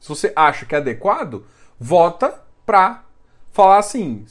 se 0.00 0.08
você 0.08 0.32
acha 0.34 0.64
que 0.64 0.74
é 0.74 0.78
adequado, 0.78 1.44
vota 1.78 2.42
para 2.64 3.04
falar 3.52 3.78
assim: 3.78 4.24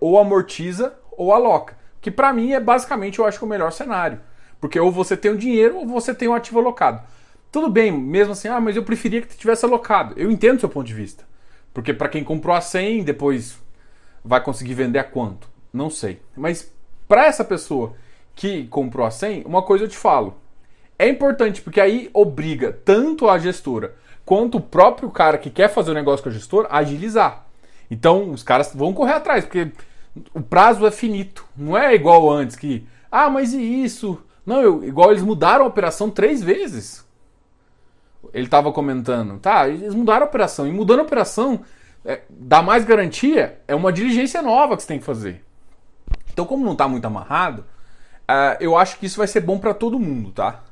ou 0.00 0.18
amortiza 0.18 0.94
ou 1.10 1.32
aloca. 1.32 1.76
Que 2.00 2.10
para 2.10 2.32
mim 2.32 2.52
é 2.52 2.60
basicamente, 2.60 3.18
eu 3.18 3.26
acho 3.26 3.38
que 3.38 3.44
o 3.44 3.48
melhor 3.48 3.72
cenário. 3.72 4.20
Porque 4.62 4.78
ou 4.78 4.92
você 4.92 5.16
tem 5.16 5.32
o 5.32 5.36
dinheiro 5.36 5.78
ou 5.78 5.88
você 5.88 6.14
tem 6.14 6.28
o 6.28 6.34
ativo 6.34 6.60
alocado. 6.60 7.02
Tudo 7.50 7.68
bem, 7.68 7.90
mesmo 7.90 8.32
assim, 8.32 8.46
ah, 8.46 8.60
mas 8.60 8.76
eu 8.76 8.84
preferia 8.84 9.20
que 9.20 9.36
tivesse 9.36 9.64
alocado. 9.64 10.14
Eu 10.16 10.30
entendo 10.30 10.58
o 10.58 10.60
seu 10.60 10.68
ponto 10.68 10.86
de 10.86 10.94
vista. 10.94 11.24
Porque 11.74 11.92
para 11.92 12.08
quem 12.08 12.22
comprou 12.22 12.54
a 12.54 12.60
100, 12.60 13.02
depois 13.02 13.58
vai 14.24 14.40
conseguir 14.40 14.74
vender 14.74 15.00
a 15.00 15.04
quanto? 15.04 15.48
Não 15.72 15.90
sei. 15.90 16.22
Mas 16.36 16.72
para 17.08 17.26
essa 17.26 17.44
pessoa 17.44 17.94
que 18.36 18.68
comprou 18.68 19.04
a 19.04 19.10
100, 19.10 19.42
uma 19.46 19.62
coisa 19.62 19.82
eu 19.82 19.88
te 19.88 19.96
falo. 19.96 20.36
É 20.96 21.08
importante 21.08 21.60
porque 21.60 21.80
aí 21.80 22.08
obriga 22.14 22.72
tanto 22.84 23.28
a 23.28 23.40
gestora 23.40 23.96
quanto 24.24 24.58
o 24.58 24.60
próprio 24.60 25.10
cara 25.10 25.38
que 25.38 25.50
quer 25.50 25.70
fazer 25.70 25.90
o 25.90 25.94
negócio 25.94 26.22
com 26.22 26.28
a 26.28 26.32
gestora 26.32 26.68
a 26.68 26.78
agilizar. 26.78 27.46
Então 27.90 28.30
os 28.30 28.44
caras 28.44 28.72
vão 28.72 28.92
correr 28.94 29.14
atrás, 29.14 29.44
porque 29.44 29.72
o 30.32 30.40
prazo 30.40 30.86
é 30.86 30.92
finito. 30.92 31.44
Não 31.56 31.76
é 31.76 31.92
igual 31.96 32.30
antes 32.30 32.54
que, 32.54 32.86
ah, 33.10 33.28
mas 33.28 33.52
e 33.52 33.60
isso? 33.60 34.22
Não, 34.44 34.60
eu, 34.60 34.84
igual 34.84 35.10
eles 35.10 35.22
mudaram 35.22 35.64
a 35.64 35.68
operação 35.68 36.10
três 36.10 36.42
vezes. 36.42 37.06
Ele 38.32 38.46
estava 38.46 38.72
comentando. 38.72 39.38
Tá, 39.38 39.68
eles 39.68 39.94
mudaram 39.94 40.26
a 40.26 40.28
operação. 40.28 40.66
E 40.66 40.72
mudando 40.72 41.00
a 41.00 41.04
operação, 41.04 41.60
é, 42.04 42.22
dá 42.28 42.62
mais 42.62 42.84
garantia, 42.84 43.60
é 43.66 43.74
uma 43.74 43.92
diligência 43.92 44.42
nova 44.42 44.76
que 44.76 44.82
você 44.82 44.88
tem 44.88 44.98
que 44.98 45.04
fazer. 45.04 45.44
Então, 46.32 46.44
como 46.44 46.64
não 46.64 46.72
está 46.72 46.88
muito 46.88 47.04
amarrado, 47.04 47.60
uh, 47.60 48.56
eu 48.58 48.76
acho 48.76 48.98
que 48.98 49.06
isso 49.06 49.18
vai 49.18 49.26
ser 49.26 49.40
bom 49.40 49.58
para 49.58 49.74
todo 49.74 49.98
mundo, 49.98 50.32
tá? 50.32 50.62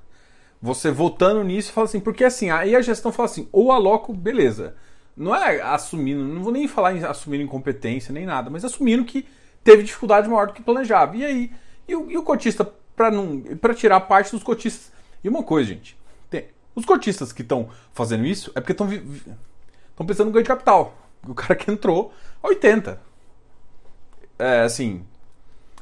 Você 0.60 0.90
votando 0.90 1.44
nisso, 1.44 1.72
fala 1.72 1.86
assim, 1.86 2.00
porque 2.00 2.24
assim, 2.24 2.50
aí 2.50 2.74
a 2.74 2.82
gestão 2.82 3.12
fala 3.12 3.28
assim, 3.28 3.48
ou 3.52 3.72
aloco, 3.72 4.12
beleza. 4.12 4.74
Não 5.16 5.34
é 5.34 5.60
assumindo, 5.60 6.22
não 6.22 6.42
vou 6.42 6.52
nem 6.52 6.66
falar 6.66 6.94
em 6.94 7.04
assumir 7.04 7.40
incompetência 7.40 8.12
nem 8.12 8.24
nada, 8.24 8.50
mas 8.50 8.64
assumindo 8.64 9.04
que 9.04 9.26
teve 9.62 9.82
dificuldade 9.82 10.28
maior 10.28 10.46
do 10.46 10.52
que 10.52 10.62
planejava. 10.62 11.16
E 11.16 11.24
aí, 11.24 11.52
e 11.86 11.94
o, 11.94 12.10
e 12.10 12.16
o 12.16 12.22
cotista, 12.22 12.72
para 13.60 13.74
tirar 13.74 14.00
parte 14.00 14.32
dos 14.32 14.42
cotistas. 14.42 14.92
E 15.22 15.28
uma 15.28 15.42
coisa, 15.42 15.68
gente, 15.70 15.96
tem, 16.28 16.46
os 16.74 16.84
cotistas 16.84 17.32
que 17.32 17.42
estão 17.42 17.68
fazendo 17.92 18.26
isso 18.26 18.50
é 18.54 18.60
porque 18.60 18.72
estão 18.72 18.88
estão 18.90 20.06
pensando 20.06 20.26
no 20.26 20.32
ganho 20.32 20.44
de 20.44 20.48
capital. 20.48 20.96
O 21.26 21.34
cara 21.34 21.54
que 21.54 21.70
entrou 21.70 22.12
a 22.42 22.48
80. 22.48 23.00
É, 24.38 24.60
assim, 24.62 25.04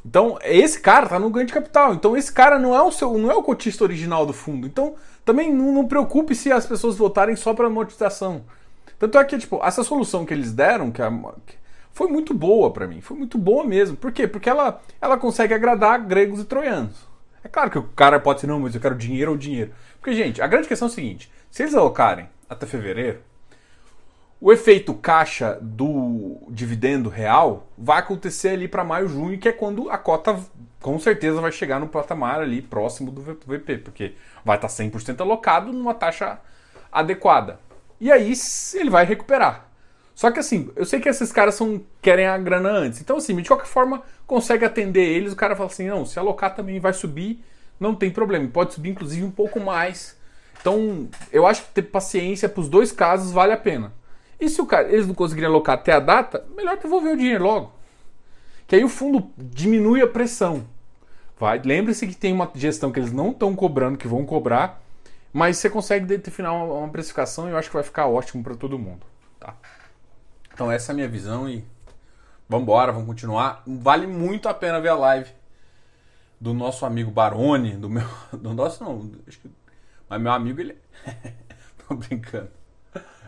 então, 0.04 0.38
esse 0.42 0.80
cara 0.80 1.06
tá 1.06 1.18
no 1.18 1.30
ganho 1.30 1.46
de 1.46 1.52
capital. 1.52 1.94
Então, 1.94 2.16
esse 2.16 2.32
cara 2.32 2.58
não 2.58 2.74
é 2.74 2.82
o 2.82 2.90
seu, 2.90 3.16
não 3.18 3.30
é 3.30 3.34
o 3.34 3.42
cotista 3.42 3.84
original 3.84 4.24
do 4.24 4.32
fundo. 4.32 4.66
Então, 4.66 4.94
também 5.24 5.52
não, 5.52 5.72
não 5.72 5.86
preocupe 5.86 6.34
se 6.34 6.50
as 6.50 6.66
pessoas 6.66 6.96
votarem 6.96 7.36
só 7.36 7.52
para 7.52 7.66
amortização. 7.66 8.44
Tanto 8.98 9.18
é 9.18 9.24
que, 9.24 9.38
tipo, 9.38 9.60
essa 9.62 9.84
solução 9.84 10.24
que 10.24 10.32
eles 10.34 10.52
deram, 10.52 10.90
que, 10.90 11.02
a, 11.02 11.10
que 11.46 11.56
foi 11.92 12.08
muito 12.08 12.32
boa 12.32 12.72
para 12.72 12.86
mim. 12.86 13.00
Foi 13.00 13.16
muito 13.16 13.36
boa 13.36 13.64
mesmo. 13.64 13.96
Por 13.96 14.10
quê? 14.10 14.26
Porque 14.26 14.48
ela, 14.48 14.80
ela 15.00 15.18
consegue 15.18 15.54
agradar 15.54 16.04
gregos 16.06 16.40
e 16.40 16.44
troianos. 16.44 17.07
É 17.42 17.48
claro 17.48 17.70
que 17.70 17.78
o 17.78 17.82
cara 17.82 18.18
pode 18.18 18.38
dizer, 18.38 18.48
não, 18.48 18.60
mas 18.60 18.74
eu 18.74 18.80
quero 18.80 18.94
dinheiro 18.94 19.32
ou 19.32 19.36
dinheiro. 19.36 19.72
Porque, 20.00 20.12
gente, 20.12 20.42
a 20.42 20.46
grande 20.46 20.68
questão 20.68 20.88
é 20.88 20.90
o 20.90 20.94
seguinte: 20.94 21.30
se 21.50 21.62
eles 21.62 21.74
alocarem 21.74 22.28
até 22.48 22.66
fevereiro, 22.66 23.20
o 24.40 24.52
efeito 24.52 24.94
caixa 24.94 25.58
do 25.60 26.46
dividendo 26.48 27.08
real 27.08 27.66
vai 27.76 27.98
acontecer 27.98 28.50
ali 28.50 28.68
para 28.68 28.84
maio, 28.84 29.08
junho, 29.08 29.38
que 29.38 29.48
é 29.48 29.52
quando 29.52 29.90
a 29.90 29.98
cota 29.98 30.38
com 30.80 30.98
certeza 30.98 31.40
vai 31.40 31.50
chegar 31.50 31.80
no 31.80 31.88
patamar 31.88 32.40
ali 32.40 32.62
próximo 32.62 33.10
do 33.10 33.20
VP, 33.20 33.78
porque 33.78 34.14
vai 34.44 34.56
estar 34.56 34.68
100% 34.68 35.20
alocado 35.20 35.72
numa 35.72 35.92
taxa 35.92 36.38
adequada. 36.90 37.58
E 38.00 38.12
aí 38.12 38.32
ele 38.74 38.90
vai 38.90 39.04
recuperar. 39.04 39.67
Só 40.18 40.32
que 40.32 40.40
assim, 40.40 40.68
eu 40.74 40.84
sei 40.84 40.98
que 40.98 41.08
esses 41.08 41.30
caras 41.30 41.54
são, 41.54 41.80
querem 42.02 42.26
a 42.26 42.36
grana 42.36 42.68
antes. 42.70 43.00
Então 43.00 43.18
assim, 43.18 43.36
de 43.36 43.46
qualquer 43.46 43.68
forma, 43.68 44.02
consegue 44.26 44.64
atender 44.64 45.00
eles, 45.00 45.32
o 45.32 45.36
cara 45.36 45.54
fala 45.54 45.68
assim, 45.68 45.86
não, 45.86 46.04
se 46.04 46.18
alocar 46.18 46.56
também 46.56 46.80
vai 46.80 46.92
subir, 46.92 47.40
não 47.78 47.94
tem 47.94 48.10
problema. 48.10 48.48
Pode 48.48 48.74
subir 48.74 48.90
inclusive 48.90 49.24
um 49.24 49.30
pouco 49.30 49.60
mais. 49.60 50.16
Então, 50.60 51.08
eu 51.30 51.46
acho 51.46 51.62
que 51.62 51.68
ter 51.68 51.82
paciência 51.82 52.48
para 52.48 52.60
os 52.60 52.68
dois 52.68 52.90
casos 52.90 53.30
vale 53.30 53.52
a 53.52 53.56
pena. 53.56 53.92
E 54.40 54.48
se 54.48 54.60
o 54.60 54.66
cara, 54.66 54.92
eles 54.92 55.06
não 55.06 55.14
conseguirem 55.14 55.48
alocar 55.48 55.76
até 55.76 55.92
a 55.92 56.00
data, 56.00 56.44
melhor 56.56 56.76
devolver 56.78 57.12
o 57.12 57.16
dinheiro 57.16 57.44
logo. 57.44 57.72
Que 58.66 58.74
aí 58.74 58.82
o 58.82 58.88
fundo 58.88 59.30
diminui 59.36 60.02
a 60.02 60.08
pressão. 60.08 60.66
Vai, 61.38 61.62
lembre-se 61.64 62.08
que 62.08 62.16
tem 62.16 62.32
uma 62.32 62.50
gestão 62.56 62.90
que 62.90 62.98
eles 62.98 63.12
não 63.12 63.30
estão 63.30 63.54
cobrando, 63.54 63.96
que 63.96 64.08
vão 64.08 64.26
cobrar, 64.26 64.82
mas 65.32 65.58
você 65.58 65.70
consegue 65.70 66.06
determinar 66.06 66.54
uma, 66.54 66.74
uma 66.74 66.88
precificação 66.88 67.46
e 67.46 67.52
eu 67.52 67.56
acho 67.56 67.68
que 67.68 67.74
vai 67.74 67.84
ficar 67.84 68.08
ótimo 68.08 68.42
para 68.42 68.56
todo 68.56 68.76
mundo. 68.76 69.06
Tá? 69.38 69.54
Então 70.58 70.72
essa 70.72 70.90
é 70.90 70.92
a 70.92 70.96
minha 70.96 71.06
visão 71.06 71.48
e 71.48 71.64
vamos 72.48 72.64
embora, 72.64 72.90
vamos 72.90 73.06
continuar. 73.06 73.62
Vale 73.64 74.08
muito 74.08 74.48
a 74.48 74.54
pena 74.54 74.80
ver 74.80 74.88
a 74.88 74.96
live 74.96 75.30
do 76.40 76.52
nosso 76.52 76.84
amigo 76.84 77.12
Barone, 77.12 77.76
do 77.76 77.88
meu, 77.88 78.08
do 78.36 78.52
nosso 78.52 78.82
não, 78.82 79.08
acho 79.28 79.38
que, 79.38 79.48
mas 80.08 80.20
meu 80.20 80.32
amigo 80.32 80.60
ele, 80.60 80.76
tô 81.86 81.94
brincando. 81.94 82.50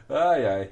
Ai 0.08 0.44
ai. 0.44 0.70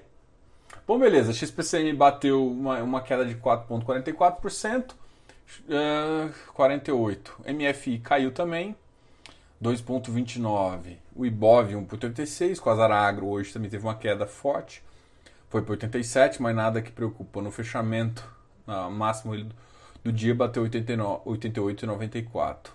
Bom, 0.84 0.98
beleza, 0.98 1.32
XPCM 1.32 1.92
bateu 1.92 2.44
uma, 2.44 2.82
uma 2.82 3.00
queda 3.02 3.24
de 3.24 3.36
4,44%, 3.36 4.90
uh, 4.90 6.34
48. 6.54 7.40
MFI 7.46 8.00
caiu 8.00 8.32
também, 8.32 8.74
2,29. 9.62 10.96
O 11.14 11.24
IBOV 11.24 11.74
1,86. 11.74 12.60
O 12.66 12.68
Azar 12.68 12.90
Agro 12.90 13.28
hoje 13.28 13.52
também 13.52 13.70
teve 13.70 13.86
uma 13.86 13.94
queda 13.94 14.26
forte, 14.26 14.82
foi 15.48 15.62
para 15.62 15.72
87, 15.72 16.40
mas 16.42 16.54
nada 16.54 16.82
que 16.82 16.92
preocupa. 16.92 17.42
No 17.42 17.50
fechamento, 17.50 18.24
na 18.66 18.88
máximo 18.90 19.34
do, 20.02 20.12
dia, 20.12 20.34
bateu 20.34 20.62
88,94. 20.64 22.70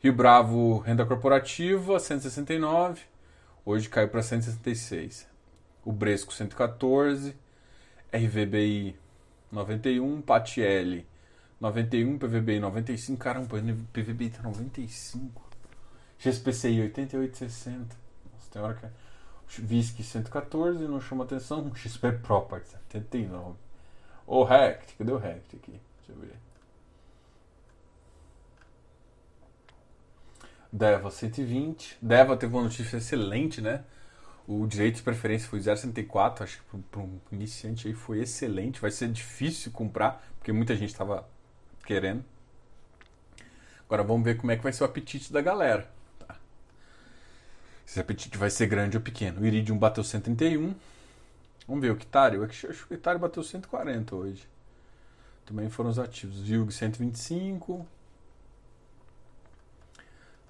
Rio 0.00 0.12
Bravo, 0.12 0.78
renda 0.78 1.06
corporativa, 1.06 1.98
169. 1.98 3.00
Hoje 3.64 3.88
caiu 3.88 4.08
para 4.08 4.22
166 4.22 5.32
o 5.84 5.92
Bresco 5.92 6.32
114, 6.32 7.34
RVBI 8.12 8.96
91, 9.50 10.22
Patielli 10.22 11.06
91, 11.60 12.18
PVBI 12.18 12.60
95, 12.60 13.18
caramba, 13.18 13.58
PVBI 13.92 14.30
tá 14.30 14.42
95, 14.42 15.42
GSPCI 16.18 16.92
88,60, 16.92 17.96
nossa, 18.32 18.50
tem 18.50 18.62
hora 18.62 18.74
que 18.74 18.86
é... 18.86 18.90
VISC 19.60 20.02
114, 20.02 20.86
não 20.86 21.00
chama 21.00 21.24
atenção, 21.24 21.74
XP 21.74 22.12
Property 22.12 22.68
79, 22.68 23.56
o 24.26 24.44
Rect, 24.44 24.94
cadê 24.96 25.12
o 25.12 25.18
Rect 25.18 25.56
aqui? 25.56 25.80
Deixa 25.98 26.12
eu 26.12 26.16
ver. 26.16 26.36
Deva 30.72 31.10
120, 31.10 31.98
Deva 32.00 32.36
teve 32.36 32.54
uma 32.54 32.62
notícia 32.62 32.96
excelente, 32.96 33.60
né? 33.60 33.84
O 34.46 34.66
direito 34.66 34.96
de 34.96 35.02
preferência 35.02 35.48
foi 35.48 35.60
0,64, 35.60 36.42
acho 36.42 36.58
que 36.58 36.78
para 36.90 37.00
um 37.00 37.20
iniciante 37.30 37.88
aí 37.88 37.94
foi 37.94 38.20
excelente. 38.20 38.80
Vai 38.80 38.90
ser 38.90 39.08
difícil 39.08 39.70
comprar, 39.70 40.26
porque 40.38 40.50
muita 40.50 40.74
gente 40.74 40.90
estava 40.90 41.28
querendo. 41.84 42.24
Agora 43.84 44.02
vamos 44.02 44.24
ver 44.24 44.36
como 44.38 44.50
é 44.50 44.56
que 44.56 44.62
vai 44.62 44.72
ser 44.72 44.82
o 44.82 44.86
apetite 44.86 45.32
da 45.32 45.42
galera. 45.42 45.88
Se 47.92 47.98
o 47.98 48.00
apetite 48.00 48.38
vai 48.38 48.48
ser 48.48 48.68
grande 48.68 48.96
ou 48.96 49.02
pequeno. 49.02 49.42
O 49.42 49.44
Iridium 49.44 49.76
bateu 49.76 50.02
131. 50.02 50.74
Vamos 51.68 51.82
ver 51.82 51.90
o 51.90 51.96
Quitário. 51.96 52.40
Eu 52.40 52.44
acho 52.44 52.66
que 52.66 52.84
o 52.84 52.88
Quitário 52.88 53.20
bateu 53.20 53.42
140 53.42 54.16
hoje. 54.16 54.48
Também 55.44 55.68
foram 55.68 55.90
os 55.90 55.98
ativos. 55.98 56.40
Vilg 56.40 56.72
125. 56.72 57.86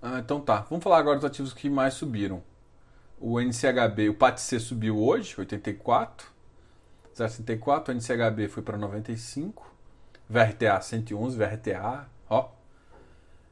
Ah, 0.01 0.21
então 0.21 0.41
tá. 0.41 0.61
Vamos 0.71 0.85
falar 0.85 0.99
agora 0.99 1.17
dos 1.17 1.25
ativos 1.25 1.53
que 1.53 1.69
mais 1.69 1.95
subiram. 1.95 2.45
O 3.19 3.41
NCHB, 3.41 4.11
o 4.11 4.15
PATC 4.15 4.61
subiu 4.61 4.97
hoje, 4.97 5.35
84. 5.37 6.31
0,64. 7.17 7.89
O 7.89 7.93
NCHB 7.93 8.47
foi 8.47 8.63
para 8.63 8.79
95. 8.79 9.69
VRTA 10.29 10.81
111, 10.81 11.37
VRTA, 11.37 12.09
ó. 12.31 12.51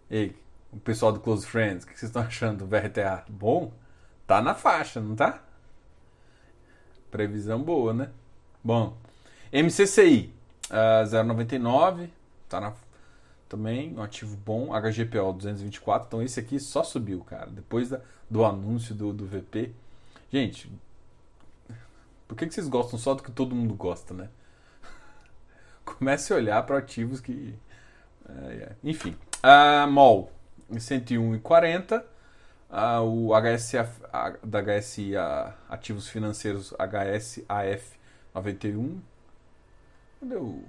Ei, 0.09 0.37
o 0.71 0.79
pessoal 0.79 1.13
do 1.13 1.19
Close 1.19 1.45
Friends, 1.45 1.83
o 1.83 1.89
que 1.89 1.99
vocês 1.99 2.09
estão 2.09 2.23
achando 2.23 2.59
do 2.59 2.67
VRTA? 2.69 3.25
Bom? 3.29 3.80
Tá 4.31 4.41
na 4.41 4.55
faixa, 4.55 5.01
não 5.01 5.17
tá? 5.17 5.43
Previsão 7.11 7.61
boa, 7.61 7.93
né? 7.93 8.11
Bom. 8.63 8.97
MCCI, 9.53 10.33
uh, 10.71 11.05
0,99. 11.05 12.09
Tá 12.49 12.61
na 12.61 12.73
também, 13.49 13.93
um 13.93 14.01
ativo 14.01 14.37
bom, 14.37 14.69
HGPO 14.69 15.33
224, 15.33 16.07
então 16.07 16.23
esse 16.23 16.39
aqui 16.39 16.61
só 16.61 16.85
subiu, 16.85 17.25
cara, 17.25 17.51
depois 17.51 17.89
da, 17.89 18.01
do 18.31 18.45
anúncio 18.45 18.95
do, 18.95 19.13
do 19.13 19.27
VP. 19.27 19.73
Gente, 20.31 20.71
por 22.29 22.37
que, 22.37 22.47
que 22.47 22.55
vocês 22.55 22.69
gostam 22.69 23.01
só 23.01 23.15
do 23.15 23.25
que 23.25 23.33
todo 23.33 23.53
mundo 23.53 23.75
gosta, 23.75 24.15
né? 24.15 24.29
Comece 25.85 26.33
a 26.33 26.37
olhar 26.37 26.63
para 26.65 26.79
ativos 26.79 27.21
que. 27.21 27.59
É, 28.29 28.53
é. 28.53 28.77
Enfim, 28.85 29.17
a 29.43 29.89
MOL 29.89 30.31
101,40, 30.73 32.05
uh, 32.71 33.03
o 33.03 33.33
HSA, 33.35 33.89
da 34.43 34.61
HSI, 34.63 35.17
a, 35.17 35.55
ativos 35.69 36.09
financeiros 36.09 36.73
HSAF 36.79 37.99
91. 38.35 39.01
Cadê 40.21 40.37
o. 40.37 40.65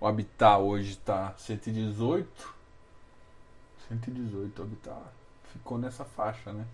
O 0.00 0.06
Habitat 0.06 0.60
hoje 0.60 0.92
está 0.92 1.34
118. 1.36 2.54
118 3.88 4.58
o 4.58 4.62
Habitat. 4.64 5.02
Ficou 5.52 5.78
nessa 5.78 6.04
faixa, 6.04 6.52
né? 6.52 6.66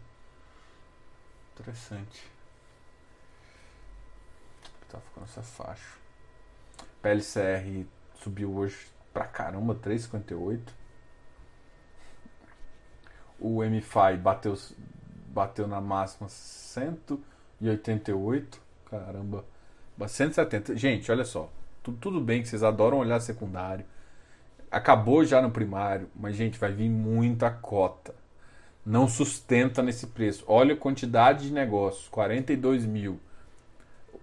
Interessante. 1.54 2.30
Tá 4.88 4.99
ficando 5.00 5.26
nessa 5.26 5.42
faixa. 5.42 5.99
PLCR 7.02 7.87
subiu 8.14 8.54
hoje 8.56 8.90
pra 9.12 9.26
caramba, 9.26 9.75
3,58. 9.75 10.61
O 13.38 13.62
MFI 13.62 14.16
bateu, 14.21 14.59
bateu 15.28 15.68
na 15.68 15.80
máxima 15.80 16.28
188. 16.28 18.61
Caramba. 18.90 19.45
170. 20.07 20.76
Gente, 20.76 21.11
olha 21.11 21.25
só 21.25 21.50
tudo 21.92 22.21
bem 22.21 22.42
que 22.42 22.49
vocês 22.49 22.62
adoram 22.62 22.99
olhar 22.99 23.21
secundário. 23.21 23.85
acabou 24.71 25.25
já 25.25 25.40
no 25.40 25.50
primário, 25.50 26.09
mas 26.14 26.37
gente, 26.37 26.59
vai 26.59 26.73
vir 26.73 26.90
muita 26.90 27.50
cota. 27.50 28.14
Não 28.85 29.09
sustenta 29.09 29.83
nesse 29.83 30.09
preço. 30.09 30.45
Olha 30.47 30.75
a 30.75 30.76
quantidade 30.76 31.49
de 31.49 31.52
negócios, 31.52 32.09
42 32.09 32.85
mil. 32.85 33.18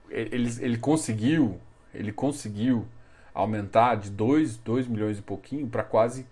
Ele, 0.09 0.49
ele 0.59 0.77
conseguiu, 0.77 1.59
ele 1.93 2.11
conseguiu 2.11 2.85
aumentar 3.33 3.95
de 3.95 4.11
2, 4.11 4.57
2 4.57 4.87
milhões 4.87 5.17
e 5.17 5.21
pouquinho 5.21 5.67
para 5.67 5.83
quase 5.83 6.27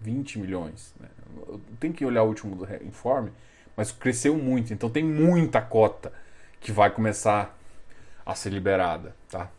20 0.00 0.38
milhões. 0.38 0.94
Né? 0.98 1.08
Tem 1.78 1.92
que 1.92 2.04
olhar 2.04 2.22
o 2.22 2.28
último 2.28 2.66
informe, 2.82 3.32
mas 3.76 3.92
cresceu 3.92 4.36
muito. 4.36 4.72
Então 4.72 4.90
tem 4.90 5.04
muita 5.04 5.60
cota 5.60 6.12
que 6.60 6.72
vai 6.72 6.90
começar 6.90 7.56
a 8.24 8.34
ser 8.34 8.50
liberada, 8.50 9.14
tá? 9.30 9.50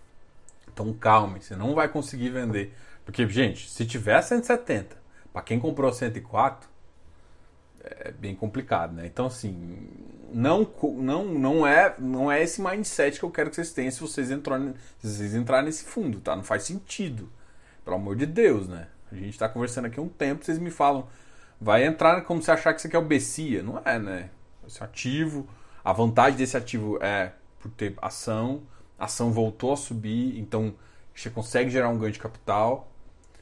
Então 0.72 0.94
calme, 0.94 1.42
você 1.42 1.56
não 1.56 1.74
vai 1.74 1.88
conseguir 1.88 2.30
vender. 2.30 2.74
Porque, 3.06 3.28
gente, 3.28 3.70
se 3.70 3.86
tiver 3.86 4.22
170, 4.22 4.96
para 5.34 5.42
quem 5.42 5.60
comprou 5.60 5.92
104, 5.92 6.70
é 7.82 8.12
bem 8.12 8.36
complicado, 8.36 8.94
né? 8.94 9.06
Então, 9.06 9.26
assim, 9.26 9.88
não, 10.32 10.70
não, 10.98 11.26
não, 11.26 11.68
é, 11.68 11.96
não 11.98 12.32
é 12.32 12.44
esse 12.44 12.62
mindset 12.62 13.18
que 13.18 13.26
eu 13.26 13.32
quero 13.32 13.50
que 13.50 13.56
vocês 13.56 13.72
tenham 13.74 13.92
se 13.92 14.00
vocês 14.00 14.30
entrarem, 14.30 14.74
se 15.00 15.08
vocês 15.08 15.34
entrarem 15.34 15.66
nesse 15.66 15.86
fundo, 15.86 16.20
tá? 16.20 16.36
Não 16.36 16.44
faz 16.44 16.64
sentido. 16.64 17.30
Pelo 17.84 17.96
amor 17.96 18.16
de 18.16 18.26
Deus, 18.26 18.68
né? 18.68 18.88
A 19.12 19.16
gente 19.16 19.30
está 19.30 19.50
conversando 19.50 19.86
aqui 19.86 20.00
há 20.00 20.04
um 20.04 20.10
tempo, 20.10 20.46
vocês 20.46 20.60
me 20.60 20.70
falam, 20.70 21.08
vai 21.60 21.86
entrar 21.86 22.22
como 22.22 22.42
se 22.42 22.52
achar 22.52 22.74
que 22.74 22.80
isso 22.80 22.88
aqui 22.88 22.96
é 22.96 23.00
o 23.00 23.06
BCIA. 23.06 23.64
Não 23.64 23.82
é, 23.84 24.00
né? 24.00 24.30
Esse 24.68 24.84
ativo, 24.84 25.48
a 25.84 25.92
vantagem 25.92 26.38
desse 26.38 26.56
ativo 26.56 26.98
é 27.02 27.34
por 27.60 27.70
ter 27.72 27.94
ação, 28.02 28.62
a 28.98 29.06
ação 29.06 29.32
voltou 29.32 29.74
a 29.74 29.78
subir, 29.78 30.40
então 30.40 30.74
você 31.14 31.30
consegue 31.30 31.70
gerar 31.70 31.90
um 31.90 31.98
ganho 31.98 32.14
de 32.14 32.20
capital. 32.20 32.90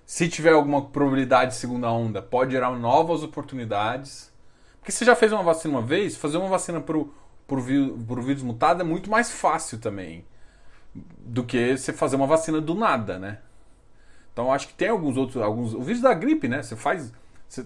Se 0.06 0.28
tiver 0.30 0.54
alguma 0.54 0.86
probabilidade 0.86 1.52
de 1.52 1.58
segunda 1.58 1.92
onda, 1.92 2.22
pode 2.22 2.52
gerar 2.52 2.72
novas 2.72 3.24
oportunidades. 3.24 4.34
Porque 4.80 4.92
você 4.92 5.04
já 5.04 5.16
fez 5.16 5.32
uma 5.34 5.44
vacina 5.44 5.74
uma 5.74 5.82
vez, 5.82 6.16
fazer 6.16 6.38
uma 6.38 6.48
vacina 6.48 6.80
para 6.80 6.98
o 6.98 8.22
vírus 8.22 8.42
mutado 8.42 8.82
é 8.82 8.84
muito 8.86 9.12
mais 9.12 9.30
fácil 9.32 9.80
também 9.80 10.26
do 10.96 11.44
que 11.44 11.78
você 11.78 11.92
fazer 11.92 12.16
uma 12.16 12.26
vacina 12.26 12.60
do 12.62 12.74
nada, 12.74 13.20
né? 13.20 13.40
Então 14.32 14.52
acho 14.52 14.70
que 14.70 14.74
tem 14.74 14.88
alguns 14.90 15.18
outros, 15.18 15.44
alguns, 15.44 15.74
o 15.74 15.82
vírus 15.82 16.02
da 16.02 16.14
gripe, 16.14 16.48
né? 16.48 16.64
Você 16.64 16.76
faz 16.76 17.12
você, 17.48 17.66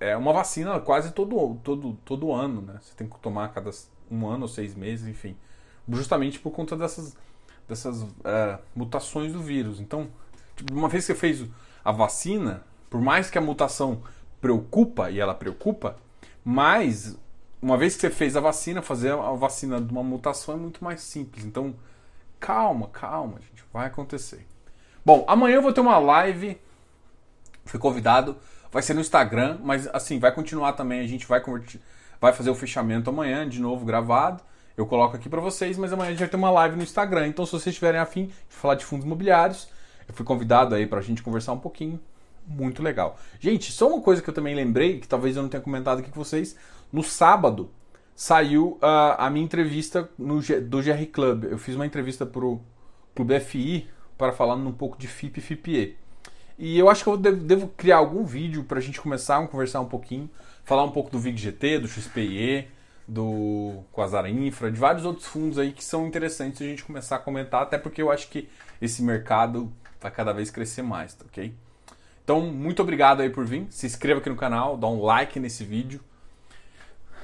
é 0.00 0.16
uma 0.16 0.32
vacina 0.32 0.78
quase 0.80 1.12
todo, 1.12 1.58
todo, 1.62 1.94
todo 2.04 2.32
ano, 2.32 2.60
né? 2.60 2.78
Você 2.80 2.94
tem 2.94 3.08
que 3.08 3.18
tomar 3.18 3.46
a 3.46 3.48
cada 3.48 3.70
um 4.10 4.26
ano 4.26 4.42
ou 4.42 4.48
seis 4.48 4.74
meses, 4.74 5.06
enfim, 5.06 5.36
justamente 5.88 6.38
por 6.38 6.50
conta 6.50 6.76
dessas 6.76 7.16
dessas 7.68 8.02
uh, 8.02 8.58
mutações 8.74 9.32
do 9.32 9.40
vírus. 9.40 9.80
Então, 9.80 10.08
tipo, 10.56 10.72
uma 10.74 10.88
vez 10.88 11.06
que 11.06 11.12
você 11.12 11.18
fez 11.18 11.48
a 11.84 11.92
vacina, 11.92 12.62
por 12.90 13.00
mais 13.00 13.30
que 13.30 13.38
a 13.38 13.40
mutação 13.40 14.02
preocupa 14.40 15.10
e 15.10 15.18
ela 15.18 15.34
preocupa, 15.34 15.96
mas 16.44 17.16
uma 17.60 17.76
vez 17.78 17.94
que 17.94 18.02
você 18.02 18.10
fez 18.10 18.36
a 18.36 18.40
vacina, 18.40 18.82
fazer 18.82 19.12
a 19.12 19.32
vacina 19.32 19.80
de 19.80 19.90
uma 19.90 20.02
mutação 20.02 20.54
é 20.54 20.58
muito 20.58 20.84
mais 20.84 21.00
simples. 21.00 21.44
Então, 21.44 21.74
calma, 22.38 22.88
calma, 22.88 23.40
gente, 23.40 23.64
vai 23.72 23.86
acontecer. 23.86 24.46
Bom, 25.04 25.24
amanhã 25.26 25.56
eu 25.56 25.62
vou 25.62 25.72
ter 25.72 25.80
uma 25.80 25.98
live. 25.98 26.60
Fui 27.64 27.80
convidado, 27.80 28.36
vai 28.74 28.82
ser 28.82 28.92
no 28.92 29.00
Instagram, 29.00 29.58
mas 29.62 29.88
assim, 29.94 30.18
vai 30.18 30.32
continuar 30.32 30.72
também, 30.72 30.98
a 30.98 31.06
gente 31.06 31.28
vai 31.28 31.40
convertir, 31.40 31.80
vai 32.20 32.32
fazer 32.32 32.50
o 32.50 32.56
fechamento 32.56 33.08
amanhã, 33.08 33.48
de 33.48 33.60
novo 33.60 33.84
gravado. 33.86 34.42
Eu 34.76 34.84
coloco 34.84 35.14
aqui 35.14 35.28
para 35.28 35.40
vocês, 35.40 35.78
mas 35.78 35.92
amanhã 35.92 36.08
a 36.08 36.10
gente 36.10 36.18
vai 36.18 36.28
ter 36.28 36.36
uma 36.36 36.50
live 36.50 36.74
no 36.74 36.82
Instagram. 36.82 37.28
Então, 37.28 37.46
se 37.46 37.52
vocês 37.52 37.68
estiverem 37.68 38.00
afim 38.00 38.26
de 38.26 38.56
falar 38.56 38.74
de 38.74 38.84
fundos 38.84 39.06
imobiliários, 39.06 39.68
eu 40.08 40.12
fui 40.12 40.26
convidado 40.26 40.74
aí 40.74 40.88
para 40.88 40.98
a 40.98 41.02
gente 41.02 41.22
conversar 41.22 41.52
um 41.52 41.58
pouquinho. 41.60 42.00
Muito 42.44 42.82
legal. 42.82 43.16
Gente, 43.38 43.70
só 43.70 43.88
uma 43.88 44.02
coisa 44.02 44.20
que 44.20 44.28
eu 44.28 44.34
também 44.34 44.56
lembrei, 44.56 44.98
que 44.98 45.06
talvez 45.06 45.36
eu 45.36 45.42
não 45.42 45.48
tenha 45.48 45.62
comentado 45.62 46.00
aqui 46.00 46.10
com 46.10 46.24
vocês. 46.24 46.56
No 46.92 47.04
sábado 47.04 47.70
saiu 48.12 48.76
uh, 48.82 49.14
a 49.18 49.30
minha 49.30 49.44
entrevista 49.44 50.10
no, 50.18 50.40
do 50.40 50.82
GR 50.82 51.06
Club. 51.12 51.44
Eu 51.44 51.58
fiz 51.58 51.76
uma 51.76 51.86
entrevista 51.86 52.26
para 52.26 52.44
o 52.44 52.60
Clube 53.14 53.38
FI 53.38 53.88
para 54.18 54.32
falar 54.32 54.56
um 54.56 54.72
pouco 54.72 54.98
de 54.98 55.06
FIP 55.06 55.38
e 55.38 55.40
FIPE. 55.40 56.03
E 56.58 56.78
eu 56.78 56.88
acho 56.88 57.02
que 57.02 57.10
eu 57.10 57.16
devo, 57.16 57.36
devo 57.36 57.68
criar 57.68 57.96
algum 57.96 58.24
vídeo 58.24 58.64
para 58.64 58.78
a 58.78 58.82
gente 58.82 59.00
começar 59.00 59.38
a 59.38 59.46
conversar 59.46 59.80
um 59.80 59.88
pouquinho, 59.88 60.30
falar 60.64 60.84
um 60.84 60.90
pouco 60.90 61.10
do 61.10 61.18
VIG-GT, 61.18 61.80
do 61.80 61.88
XPIE, 61.88 62.68
do 63.06 63.82
Quasar 63.92 64.26
Infra, 64.26 64.70
de 64.70 64.78
vários 64.78 65.04
outros 65.04 65.26
fundos 65.26 65.58
aí 65.58 65.72
que 65.72 65.84
são 65.84 66.06
interessantes 66.06 66.62
a 66.62 66.64
gente 66.64 66.84
começar 66.84 67.16
a 67.16 67.18
comentar, 67.18 67.62
até 67.62 67.76
porque 67.76 68.00
eu 68.00 68.10
acho 68.10 68.28
que 68.28 68.48
esse 68.80 69.02
mercado 69.02 69.70
vai 70.00 70.10
cada 70.10 70.32
vez 70.32 70.50
crescer 70.50 70.82
mais, 70.82 71.14
tá 71.14 71.24
ok? 71.26 71.54
Então, 72.22 72.40
muito 72.40 72.80
obrigado 72.80 73.20
aí 73.20 73.28
por 73.28 73.44
vir. 73.44 73.66
Se 73.68 73.86
inscreva 73.86 74.20
aqui 74.20 74.30
no 74.30 74.36
canal, 74.36 74.78
dá 74.78 74.86
um 74.86 75.02
like 75.02 75.38
nesse 75.38 75.62
vídeo. 75.64 76.00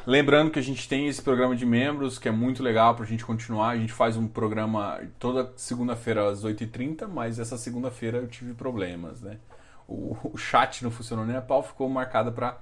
Lembrando 0.07 0.51
que 0.51 0.59
a 0.59 0.63
gente 0.63 0.89
tem 0.89 1.09
esse 1.09 1.21
programa 1.21 1.55
de 1.55 1.67
membros, 1.67 2.19
que 2.19 2.27
é 2.27 2.33
muito 2.33 2.63
legal 2.63 2.95
para 2.95 3.05
a 3.05 3.07
gente 3.07 3.25
continuar. 3.25 3.71
A 3.71 3.77
gente 3.77 3.93
faz 3.93 4.17
um 4.17 4.27
programa 4.27 5.01
toda 5.19 5.53
segunda-feira 5.57 6.29
às 6.29 6.43
8h30, 6.43 7.07
mas 7.07 7.39
essa 7.39 7.59
segunda-feira 7.59 8.19
eu 8.19 8.27
tive 8.27 8.55
problemas, 8.55 9.21
né? 9.21 9.39
O, 9.87 10.17
o, 10.23 10.39
chat 10.39 10.83
não 10.83 10.91
funcionou 10.91 11.27
nem 11.27 11.37
a 11.37 11.43
pau, 11.43 11.63
ficou 11.63 11.89
marcado 11.89 12.33
para 12.33 12.59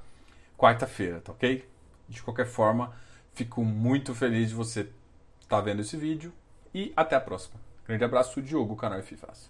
quarta-feira, 0.57 1.21
tá 1.21 1.31
ok? 1.31 1.65
De 2.09 2.23
qualquer 2.23 2.47
forma, 2.47 2.93
fico 3.35 3.63
muito 3.65 4.15
feliz 4.15 4.49
de 4.49 4.55
você 4.55 4.81
estar 4.81 5.59
tá 5.59 5.61
vendo 5.61 5.81
esse 5.81 5.97
vídeo 5.97 6.33
e 6.75 6.93
até 6.97 7.15
a 7.15 7.21
próxima. 7.21 7.61
Grande 7.87 8.03
abraço, 8.03 8.43
Diogo, 8.43 8.75
canal 8.75 9.01
FIFAS. 9.03 9.47